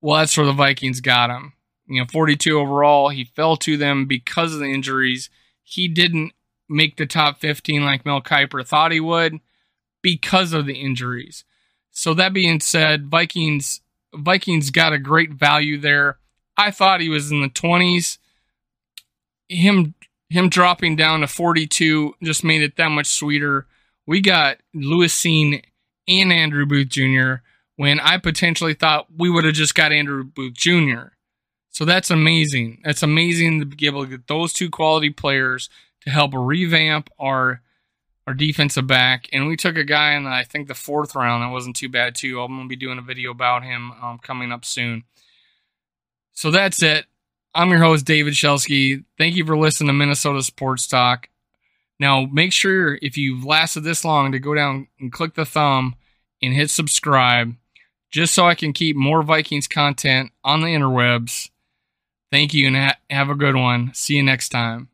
Well, 0.00 0.18
that's 0.18 0.36
where 0.36 0.46
the 0.46 0.52
Vikings 0.52 1.00
got 1.00 1.30
him. 1.30 1.52
You 1.86 2.00
know, 2.00 2.06
42 2.06 2.58
overall. 2.58 3.08
He 3.08 3.24
fell 3.24 3.56
to 3.58 3.76
them 3.76 4.06
because 4.06 4.54
of 4.54 4.60
the 4.60 4.72
injuries. 4.72 5.28
He 5.62 5.88
didn't 5.88 6.32
make 6.68 6.96
the 6.96 7.06
top 7.06 7.40
15 7.40 7.84
like 7.84 8.06
Mel 8.06 8.22
Kiper 8.22 8.64
thought 8.66 8.92
he 8.92 9.00
would 9.00 9.40
because 10.02 10.52
of 10.52 10.66
the 10.66 10.80
injuries. 10.80 11.44
So 11.90 12.14
that 12.14 12.32
being 12.32 12.60
said, 12.60 13.08
Vikings 13.08 13.80
Vikings 14.14 14.70
got 14.70 14.92
a 14.92 14.98
great 14.98 15.32
value 15.32 15.78
there. 15.78 16.18
I 16.56 16.70
thought 16.70 17.00
he 17.00 17.08
was 17.08 17.30
in 17.30 17.40
the 17.40 17.48
20s. 17.48 18.18
Him 19.48 19.94
him 20.28 20.48
dropping 20.48 20.94
down 20.94 21.20
to 21.20 21.26
42 21.26 22.14
just 22.22 22.44
made 22.44 22.62
it 22.62 22.76
that 22.76 22.88
much 22.88 23.08
sweeter. 23.08 23.66
We 24.06 24.20
got 24.20 24.58
Lewis 24.72 25.14
Cine 25.14 25.64
and 26.06 26.32
Andrew 26.32 26.66
Booth 26.66 26.88
Jr 26.88 27.42
when 27.80 27.98
I 27.98 28.18
potentially 28.18 28.74
thought 28.74 29.06
we 29.16 29.30
would 29.30 29.46
have 29.46 29.54
just 29.54 29.74
got 29.74 29.90
Andrew 29.90 30.22
Booth 30.22 30.52
Jr. 30.52 31.14
So 31.70 31.86
that's 31.86 32.10
amazing. 32.10 32.82
That's 32.84 33.02
amazing 33.02 33.58
to 33.60 33.64
be 33.64 33.86
able 33.86 34.04
to 34.04 34.10
get 34.10 34.26
those 34.26 34.52
two 34.52 34.68
quality 34.68 35.08
players 35.08 35.70
to 36.02 36.10
help 36.10 36.32
revamp 36.34 37.08
our 37.18 37.62
our 38.26 38.34
defensive 38.34 38.86
back. 38.86 39.30
And 39.32 39.48
we 39.48 39.56
took 39.56 39.78
a 39.78 39.84
guy 39.84 40.12
in, 40.12 40.26
I 40.26 40.44
think, 40.44 40.68
the 40.68 40.74
fourth 40.74 41.14
round. 41.14 41.42
That 41.42 41.52
wasn't 41.52 41.74
too 41.74 41.88
bad, 41.88 42.14
too. 42.14 42.42
I'm 42.42 42.54
going 42.54 42.64
to 42.64 42.68
be 42.68 42.76
doing 42.76 42.98
a 42.98 43.02
video 43.02 43.30
about 43.30 43.62
him 43.62 43.92
um, 43.92 44.18
coming 44.18 44.52
up 44.52 44.66
soon. 44.66 45.04
So 46.32 46.50
that's 46.50 46.82
it. 46.82 47.06
I'm 47.54 47.70
your 47.70 47.78
host, 47.78 48.04
David 48.04 48.34
Shelsky. 48.34 49.04
Thank 49.16 49.36
you 49.36 49.46
for 49.46 49.56
listening 49.56 49.88
to 49.88 49.94
Minnesota 49.94 50.42
Sports 50.42 50.86
Talk. 50.86 51.30
Now, 51.98 52.26
make 52.26 52.52
sure 52.52 52.98
if 53.00 53.16
you've 53.16 53.46
lasted 53.46 53.84
this 53.84 54.04
long 54.04 54.32
to 54.32 54.38
go 54.38 54.54
down 54.54 54.88
and 55.00 55.10
click 55.10 55.32
the 55.32 55.46
thumb 55.46 55.94
and 56.42 56.52
hit 56.52 56.68
subscribe 56.68 57.54
just 58.10 58.34
so 58.34 58.46
I 58.46 58.54
can 58.54 58.72
keep 58.72 58.96
more 58.96 59.22
Vikings 59.22 59.68
content 59.68 60.32
on 60.44 60.60
the 60.60 60.68
interwebs. 60.68 61.50
Thank 62.30 62.54
you 62.54 62.66
and 62.66 62.76
ha- 62.76 62.98
have 63.08 63.28
a 63.28 63.34
good 63.34 63.56
one. 63.56 63.92
See 63.94 64.14
you 64.16 64.22
next 64.22 64.50
time. 64.50 64.88